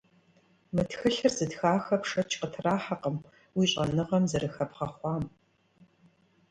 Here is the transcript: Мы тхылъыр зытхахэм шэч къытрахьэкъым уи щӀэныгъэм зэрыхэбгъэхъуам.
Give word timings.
Мы 0.73 0.83
тхылъыр 0.89 1.31
зытхахэм 1.37 2.01
шэч 2.09 2.31
къытрахьэкъым 2.39 3.17
уи 3.57 3.65
щӀэныгъэм 3.71 4.23
зэрыхэбгъэхъуам. 4.31 5.23